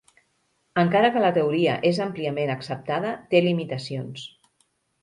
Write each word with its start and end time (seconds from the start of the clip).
Encara 0.83 1.11
que 1.17 1.21
la 1.25 1.29
teoria 1.35 1.75
és 1.91 2.01
àmpliament 2.09 2.53
acceptada, 2.55 3.13
té 3.35 3.45
limitacions. 3.51 4.27